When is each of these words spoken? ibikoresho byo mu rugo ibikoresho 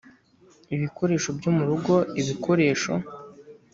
ibikoresho 0.75 1.29
byo 1.37 1.51
mu 1.55 1.63
rugo 1.69 1.93
ibikoresho 2.21 2.93